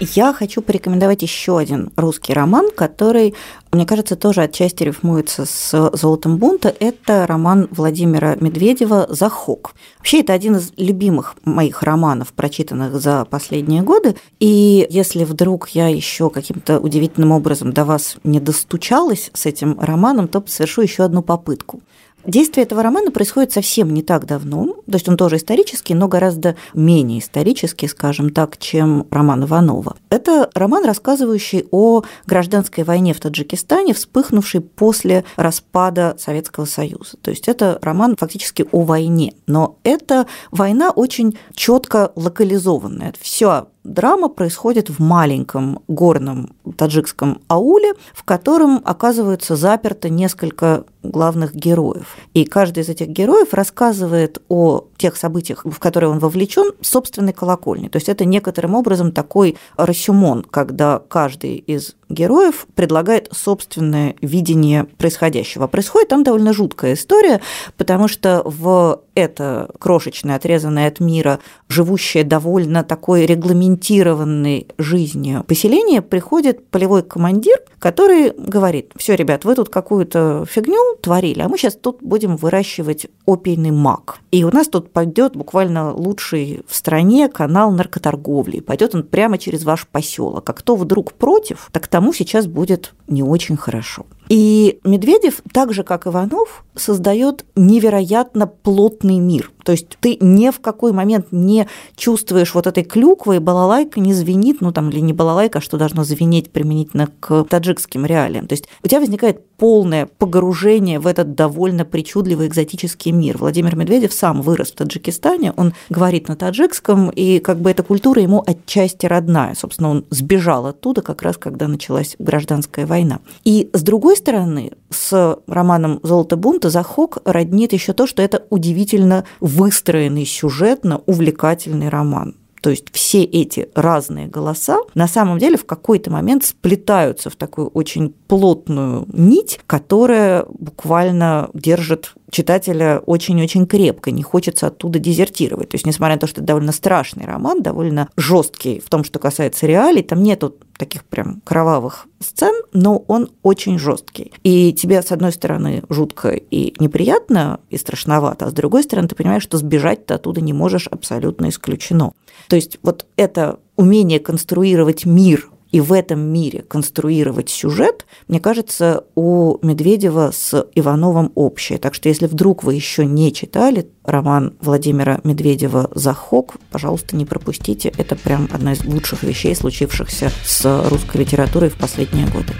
[0.00, 3.34] Я хочу порекомендовать еще один русский роман, который,
[3.72, 6.74] мне кажется, тоже отчасти рифмуется с «Золотом бунта».
[6.80, 9.74] Это роман Владимира Медведева «Захок».
[9.98, 14.16] Вообще, это один из любимых моих романов, прочитанных за последние годы.
[14.40, 20.26] И если вдруг я еще каким-то удивительным образом до вас не достучалась с этим романом,
[20.26, 21.80] то совершу еще одну попытку.
[22.24, 26.56] Действие этого романа происходит совсем не так давно, то есть он тоже исторический, но гораздо
[26.72, 29.96] менее исторический, скажем так, чем роман Иванова.
[30.10, 37.16] Это роман, рассказывающий о гражданской войне в Таджикистане, вспыхнувшей после распада Советского Союза.
[37.20, 43.14] То есть это роман фактически о войне, но эта война очень четко локализованная.
[43.20, 52.16] Все драма происходит в маленьком горном таджикском ауле, в котором оказываются заперты несколько главных героев.
[52.34, 57.88] И каждый из этих героев рассказывает о тех событиях, в которые он вовлечен, собственной колокольни.
[57.88, 65.66] То есть это некоторым образом такой рассюмон, когда каждый из героев предлагает собственное видение происходящего.
[65.66, 67.40] Происходит там довольно жуткая история,
[67.76, 76.66] потому что в это крошечное, отрезанное от мира, живущее довольно такой регламентированной жизнью поселение, приходит
[76.68, 81.98] полевой командир, который говорит, все, ребят, вы тут какую-то фигню творили, а мы сейчас тут
[82.00, 84.18] будем выращивать опийный мак.
[84.30, 88.60] И у нас тут пойдет буквально лучший в стране канал наркоторговли.
[88.60, 90.48] Пойдет он прямо через ваш поселок.
[90.48, 94.06] А кто вдруг против, так тому сейчас будет не очень хорошо.
[94.28, 99.52] И Медведев, так же как Иванов, создает невероятно плотный мир.
[99.64, 104.14] То есть ты ни в какой момент не чувствуешь вот этой клюквы, и балалайка не
[104.14, 108.46] звенит, ну там или не балалайка, а что должно звенеть применительно к таджикским реалиям.
[108.46, 113.38] То есть у тебя возникает полное погружение в этот довольно причудливый экзотический мир.
[113.38, 118.20] Владимир Медведев сам вырос в Таджикистане, он говорит на таджикском, и как бы эта культура
[118.20, 119.54] ему отчасти родная.
[119.54, 123.20] Собственно, он сбежал оттуда как раз, когда началась гражданская война.
[123.44, 129.24] И с другой стороны, с романом «Золото бунта» Захок роднит еще то, что это удивительно
[129.54, 132.36] выстроенный сюжетно увлекательный роман.
[132.62, 137.66] То есть все эти разные голоса на самом деле в какой-то момент сплетаются в такую
[137.68, 145.70] очень плотную нить, которая буквально держит читателя очень-очень крепко, не хочется оттуда дезертировать.
[145.70, 149.18] То есть, несмотря на то, что это довольно страшный роман, довольно жесткий в том, что
[149.18, 154.32] касается реалий, там нету таких прям кровавых сцен, но он очень жесткий.
[154.42, 159.14] И тебе, с одной стороны, жутко и неприятно, и страшновато, а с другой стороны, ты
[159.14, 162.14] понимаешь, что сбежать ты оттуда не можешь, абсолютно исключено.
[162.48, 169.04] То есть вот это умение конструировать мир и в этом мире конструировать сюжет, мне кажется,
[169.14, 171.78] у Медведева с Ивановым общее.
[171.78, 177.92] Так что если вдруг вы еще не читали роман Владимира Медведева «Захок», пожалуйста, не пропустите.
[177.96, 182.52] Это прям одна из лучших вещей, случившихся с русской литературой в последние годы.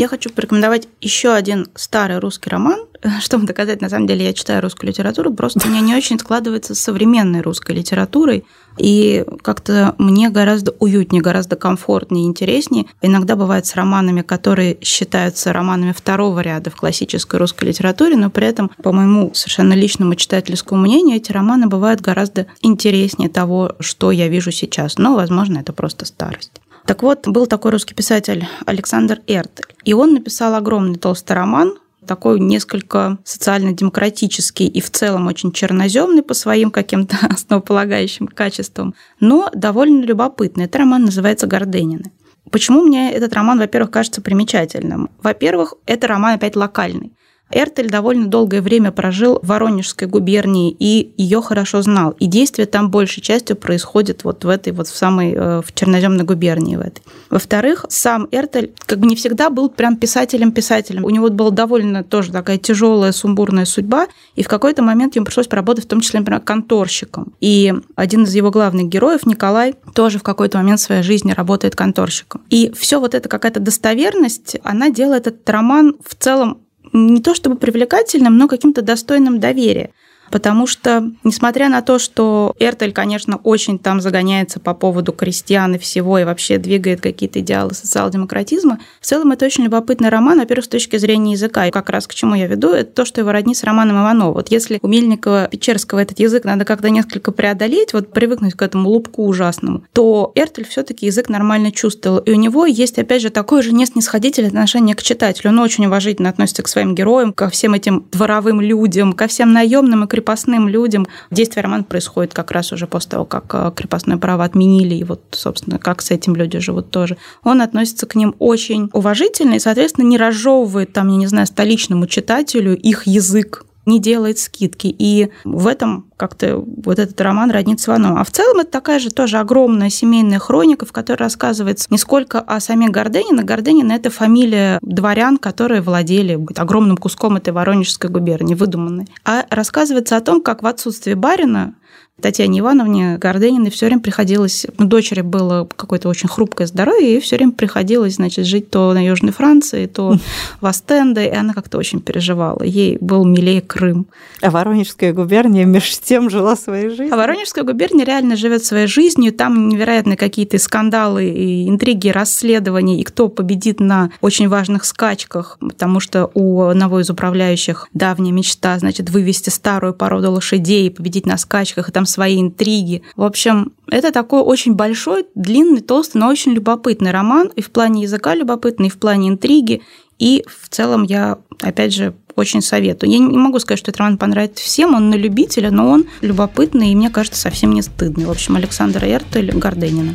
[0.00, 2.86] Я хочу порекомендовать еще один старый русский роман,
[3.20, 6.74] чтобы доказать, на самом деле, я читаю русскую литературу, просто у меня не очень складывается
[6.74, 8.46] с современной русской литературой,
[8.78, 12.86] и как-то мне гораздо уютнее, гораздо комфортнее интереснее.
[13.02, 18.46] Иногда бывает с романами, которые считаются романами второго ряда в классической русской литературе, но при
[18.46, 24.28] этом, по моему совершенно личному читательскому мнению, эти романы бывают гораздо интереснее того, что я
[24.28, 24.96] вижу сейчас.
[24.96, 26.52] Но, возможно, это просто старость.
[26.86, 31.74] Так вот, был такой русский писатель Александр Эртель, и он написал огромный толстый роман,
[32.06, 40.04] такой несколько социально-демократический и в целом очень черноземный по своим каким-то основополагающим качествам, но довольно
[40.04, 40.64] любопытный.
[40.64, 42.10] Этот роман называется «Горденины».
[42.50, 45.10] Почему мне этот роман, во-первых, кажется примечательным?
[45.22, 47.12] Во-первых, это роман опять локальный.
[47.50, 52.12] Эртель довольно долгое время прожил в Воронежской губернии и ее хорошо знал.
[52.12, 56.24] И действие там большей частью происходит вот в этой вот в самой э, в черноземной
[56.24, 57.02] губернии в этой.
[57.28, 61.04] Во-вторых, сам Эртель как бы не всегда был прям писателем-писателем.
[61.04, 65.46] У него была довольно тоже такая тяжелая, сумбурная судьба, и в какой-то момент ему пришлось
[65.46, 67.34] поработать в том числе, например, конторщиком.
[67.40, 72.42] И один из его главных героев, Николай, тоже в какой-то момент своей жизни работает конторщиком.
[72.50, 76.58] И все вот это какая-то достоверность, она делает этот роман в целом
[76.92, 79.90] не то чтобы привлекательным, но каким-то достойным доверия
[80.30, 85.78] потому что, несмотря на то, что Эртель, конечно, очень там загоняется по поводу крестьян и
[85.78, 90.68] всего, и вообще двигает какие-то идеалы социал-демократизма, в целом это очень любопытный роман, во-первых, с
[90.68, 93.54] точки зрения языка, и как раз к чему я веду, это то, что его родни
[93.54, 94.34] с романом Иванова.
[94.34, 98.88] Вот если у Мельникова, Печерского этот язык надо как-то несколько преодолеть, вот привыкнуть к этому
[98.88, 103.30] лупку ужасному, то Эртель все таки язык нормально чувствовал, и у него есть, опять же,
[103.30, 105.50] такое же неснисходительное отношение к читателю.
[105.50, 110.04] Он очень уважительно относится к своим героям, ко всем этим дворовым людям, ко всем наемным
[110.04, 111.06] и крепостным людям.
[111.30, 115.22] Действие романа происходит как раз уже после того, как э, крепостное право отменили, и вот,
[115.30, 117.16] собственно, как с этим люди живут тоже.
[117.42, 122.06] Он относится к ним очень уважительно и, соответственно, не разжевывает там, я не знаю, столичному
[122.06, 124.94] читателю их язык, не делает скидки.
[124.98, 127.88] И в этом как-то вот этот роман роднит с.
[127.88, 132.40] А в целом это такая же тоже огромная семейная хроника, в которой рассказывается не сколько
[132.40, 133.44] о самих Горденинах.
[133.44, 139.06] Горденина– это фамилия дворян, которые владели огромным куском этой Воронежской губернии, выдуманной.
[139.24, 141.74] А рассказывается о том, как в отсутствие барина
[142.20, 147.36] Татьяне Ивановне Гордениной все время приходилось, ну, дочери было какое-то очень хрупкое здоровье, и все
[147.36, 150.16] время приходилось, значит, жить то на Южной Франции, то
[150.60, 152.62] в Астенде, и она как-то очень переживала.
[152.62, 154.06] Ей был милее Крым.
[154.40, 157.12] А Воронежская губерния меж тем жила своей жизнью?
[157.14, 163.04] А Воронежская губерния реально живет своей жизнью, там невероятно какие-то скандалы, и интриги, расследования, и
[163.04, 169.10] кто победит на очень важных скачках, потому что у одного из управляющих давняя мечта, значит,
[169.10, 173.02] вывести старую породу лошадей и победить на скачках, и там свои интриги.
[173.16, 178.02] В общем, это такой очень большой, длинный, толстый, но очень любопытный роман, и в плане
[178.02, 179.82] языка любопытный, и в плане интриги,
[180.18, 183.10] и в целом я, опять же, очень советую.
[183.10, 186.90] Я не могу сказать, что этот роман понравится всем, он на любителя, но он любопытный
[186.90, 188.26] и, мне кажется, совсем не стыдный.
[188.26, 190.14] В общем, Александр Эртель, Горденина.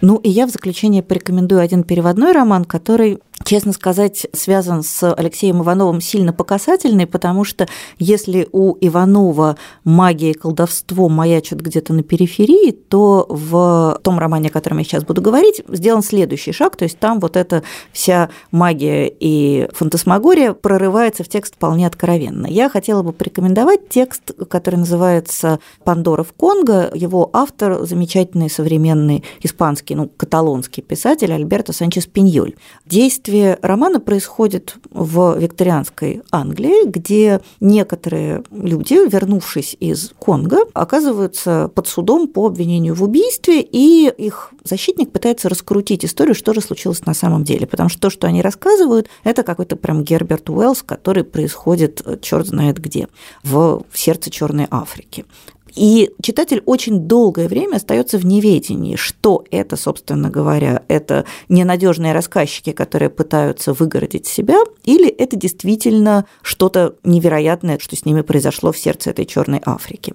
[0.00, 5.62] Ну и я в заключение порекомендую один переводной роман, который честно сказать, связан с Алексеем
[5.62, 7.66] Ивановым сильно показательный, потому что
[7.98, 14.52] если у Иванова магия и колдовство маячат где-то на периферии, то в том романе, о
[14.52, 19.08] котором я сейчас буду говорить, сделан следующий шаг, то есть там вот эта вся магия
[19.08, 22.46] и фантасмагория прорывается в текст вполне откровенно.
[22.46, 26.90] Я хотела бы порекомендовать текст, который называется «Пандора в Конго».
[26.94, 32.54] Его автор– замечательный современный испанский, ну, каталонский писатель Альберто Санчес Пиньоль.
[32.86, 41.88] Действие Действие романа происходит в викторианской Англии, где некоторые люди, вернувшись из Конго, оказываются под
[41.88, 47.14] судом по обвинению в убийстве, и их защитник пытается раскрутить историю, что же случилось на
[47.14, 47.66] самом деле.
[47.66, 52.80] Потому что то, что они рассказывают, это какой-то прям Герберт Уэллс, который происходит черт знает
[52.80, 53.08] где,
[53.42, 55.24] в сердце Черной Африки.
[55.74, 62.72] И читатель очень долгое время остается в неведении, что это, собственно говоря, это ненадежные рассказчики,
[62.72, 69.10] которые пытаются выгородить себя, или это действительно что-то невероятное, что с ними произошло в сердце
[69.10, 70.14] этой Черной Африки.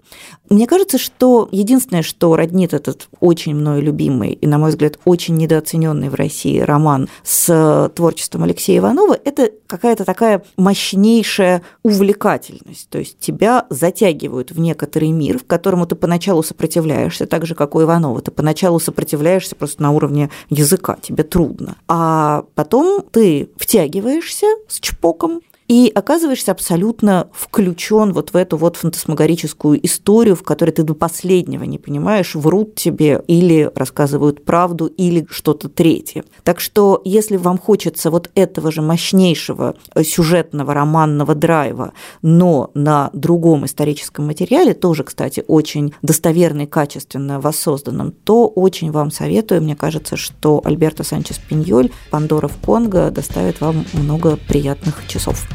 [0.49, 5.35] Мне кажется, что единственное, что роднит этот очень мною любимый и, на мой взгляд, очень
[5.37, 12.89] недооцененный в России роман с творчеством Алексея Иванова, это какая-то такая мощнейшая увлекательность.
[12.89, 17.75] То есть тебя затягивают в некоторый мир, в которому ты поначалу сопротивляешься, так же, как
[17.75, 18.21] у Иванова.
[18.21, 21.75] Ты поначалу сопротивляешься просто на уровне языка, тебе трудно.
[21.87, 29.85] А потом ты втягиваешься с чпоком, и оказываешься абсолютно включен вот в эту вот фантасмагорическую
[29.85, 35.67] историю, в которой ты до последнего не понимаешь, врут тебе или рассказывают правду, или что-то
[35.69, 36.23] третье.
[36.43, 43.65] Так что, если вам хочется вот этого же мощнейшего сюжетного романного драйва, но на другом
[43.65, 49.61] историческом материале, тоже, кстати, очень достоверно и качественно воссозданном, то очень вам советую.
[49.61, 55.45] Мне кажется, что Альберто Санчес Пиньоль «Пандора в Конго» доставит вам много приятных часов.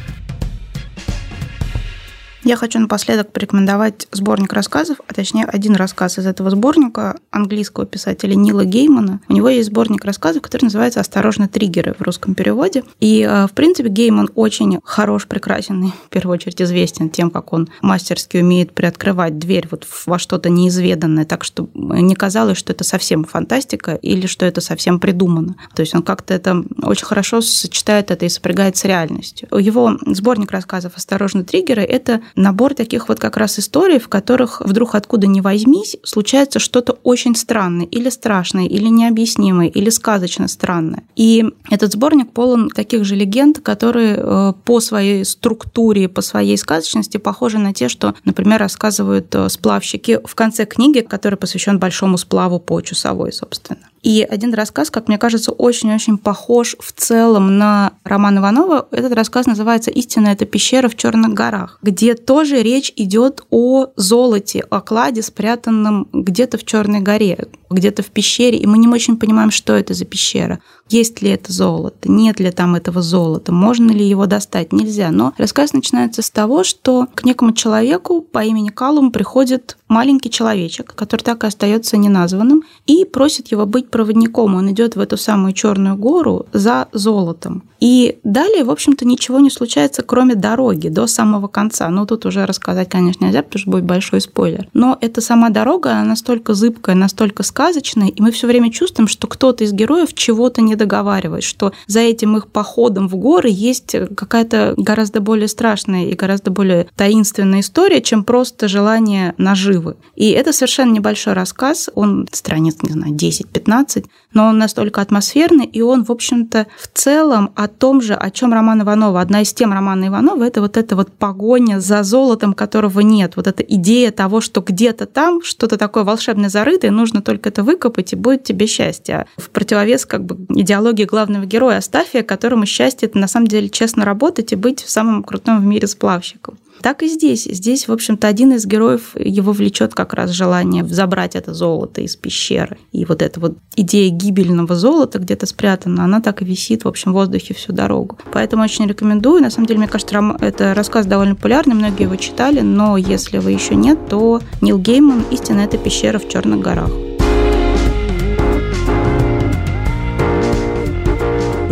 [2.45, 8.35] Я хочу напоследок порекомендовать сборник рассказов, а точнее один рассказ из этого сборника английского писателя
[8.35, 9.21] Нила Геймана.
[9.29, 12.83] У него есть сборник рассказов, который называется «Осторожно, триггеры» в русском переводе.
[12.99, 17.53] И, э, в принципе, Гейман очень хорош, прекрасен и, в первую очередь, известен тем, как
[17.53, 22.83] он мастерски умеет приоткрывать дверь вот во что-то неизведанное, так что не казалось, что это
[22.83, 25.55] совсем фантастика или что это совсем придумано.
[25.77, 29.49] То есть он как-то это очень хорошо сочетает это и сопрягает с реальностью.
[29.57, 34.95] Его сборник рассказов «Осторожно, триггеры»— это набор таких вот как раз историй, в которых вдруг
[34.95, 41.05] откуда ни возьмись, случается что-то очень странное, или страшное, или необъяснимое, или сказочно странное.
[41.17, 47.17] И этот сборник полон таких же легенд, которые э, по своей структуре, по своей сказочности
[47.17, 52.59] похожи на те, что, например, рассказывают э, сплавщики в конце книги, который посвящен большому сплаву
[52.59, 53.92] по Чусовой, собственно.
[54.03, 58.89] И один рассказ, как мне кажется, очень-очень похож в целом на роман Иванова.
[58.91, 64.65] Этот рассказ называется «Истина– это пещера в Черных горах», где тоже речь идет о золоте,
[64.71, 69.53] о кладе, спрятанном где-то в Черной горе, где-то в пещере, и мы не очень понимаем,
[69.53, 70.61] что это за пещера.
[70.93, 75.11] Есть ли это золото, нет ли там этого золота, можно ли его достать, нельзя.
[75.11, 80.95] Но рассказ начинается с того, что к некому человеку по имени Калум приходит маленький человечек,
[80.95, 84.55] который так и остается неназванным, и просит его быть проводником.
[84.55, 87.63] Он идет в эту самую черную гору за золотом.
[87.81, 91.89] И далее, в общем-то, ничего не случается, кроме дороги до самого конца.
[91.89, 94.69] Ну, тут уже рассказать, конечно, нельзя, потому что будет большой спойлер.
[94.73, 99.27] Но эта сама дорога, она настолько зыбкая, настолько сказочная, и мы все время чувствуем, что
[99.27, 104.75] кто-то из героев чего-то не договаривает, что за этим их походом в горы есть какая-то
[104.77, 109.97] гораздо более страшная и гораздо более таинственная история, чем просто желание наживы.
[110.17, 115.83] И это совершенно небольшой рассказ, он страниц, не знаю, 10-15, но он настолько атмосферный, и
[115.83, 119.21] он, в общем-то, в целом о том же, о чем Роман Иванова.
[119.21, 123.37] Одна из тем Романа Иванова– это вот эта вот погоня за золотом, которого нет.
[123.37, 128.13] Вот эта идея того, что где-то там что-то такое волшебное зарытое, нужно только это выкопать,
[128.13, 129.27] и будет тебе счастье.
[129.37, 134.05] В противовес как бы идеологии главного героя Астафия, которому счастье– это на самом деле честно
[134.05, 136.59] работать и быть самым крутым в мире сплавщиком.
[136.81, 137.45] Так и здесь.
[137.45, 142.17] Здесь, в общем-то, один из героев, его влечет как раз желание забрать это золото из
[142.17, 142.79] пещеры.
[142.91, 147.13] И вот эта вот идея гибельного золота где-то спрятана, она так и висит, в общем,
[147.13, 148.19] в воздухе всю дорогу.
[148.33, 149.43] Поэтому очень рекомендую.
[149.43, 153.53] На самом деле, мне кажется, это рассказ довольно популярный, многие его читали, но если вы
[153.53, 156.91] еще нет, то Нил Гейман «Истина– это пещера в Черных горах».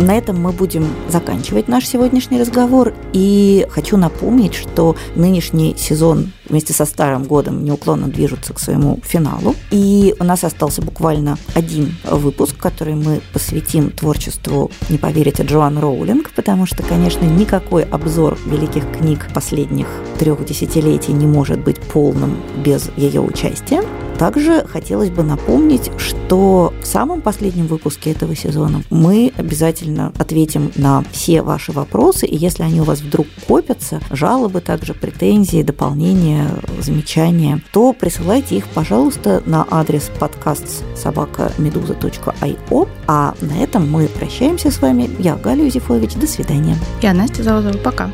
[0.01, 2.93] На этом мы будем заканчивать наш сегодняшний разговор.
[3.13, 9.55] И хочу напомнить, что нынешний сезон вместе со старым годом неуклонно движутся к своему финалу.
[9.69, 16.31] И у нас остался буквально один выпуск, который мы посвятим творчеству, не поверите, Джоан Роулинг,
[16.31, 19.87] потому что, конечно, никакой обзор великих книг последних
[20.17, 23.83] трех десятилетий не может быть полным без ее участия.
[24.21, 31.03] Также хотелось бы напомнить, что в самом последнем выпуске этого сезона мы обязательно ответим на
[31.11, 36.49] все ваши вопросы, и если они у вас вдруг копятся, жалобы, также претензии, дополнения,
[36.81, 42.89] замечания, то присылайте их, пожалуйста, на адрес подкаст собакамедуза.io.
[43.07, 45.09] А на этом мы прощаемся с вами.
[45.17, 46.13] Я Галя Юзефович.
[46.13, 46.77] До свидания.
[47.01, 47.75] Я Настя Завозова.
[47.79, 48.11] Пока.